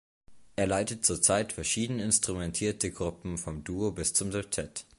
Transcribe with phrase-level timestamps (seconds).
[0.55, 4.83] Er leitet zurzeit verschieden instrumentierte Gruppen, vom Duo bis zum Septett.